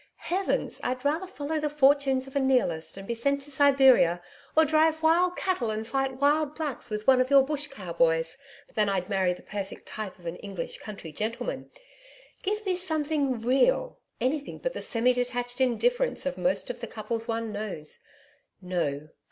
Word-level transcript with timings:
Heavens! 0.15 0.81
I'd 0.83 1.05
rather 1.05 1.27
follow 1.27 1.59
the 1.59 1.69
fortunes 1.69 2.25
of 2.25 2.35
a 2.35 2.39
Nihilist 2.39 2.97
and 2.97 3.07
be 3.07 3.13
sent 3.13 3.39
to 3.43 3.51
Siberia, 3.51 4.19
or 4.57 4.65
drive 4.65 5.03
wild 5.03 5.35
cattle 5.37 5.69
and 5.69 5.87
fight 5.87 6.15
wild 6.19 6.55
blacks 6.55 6.89
with 6.89 7.05
one 7.05 7.21
of 7.21 7.29
your 7.29 7.43
Bush 7.43 7.67
cowboys, 7.67 8.39
than 8.73 8.89
I'd 8.89 9.09
marry 9.09 9.33
the 9.33 9.43
perfect 9.43 9.85
type 9.85 10.17
of 10.17 10.25
an 10.25 10.37
English 10.37 10.79
country 10.79 11.11
gentleman! 11.11 11.69
Give 12.41 12.65
me 12.65 12.75
something 12.75 13.41
REAL 13.41 13.99
anything 14.19 14.57
but 14.57 14.73
the 14.73 14.81
semi 14.81 15.13
detached 15.13 15.61
indifference 15.61 16.25
of 16.25 16.35
most 16.35 16.71
of 16.71 16.81
the 16.81 16.87
couples 16.87 17.27
one 17.27 17.51
knows. 17.51 17.99
No. 18.59 19.09